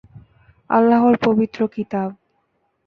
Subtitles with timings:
[0.69, 2.09] আল্লাহর পবিত্র কিতাব।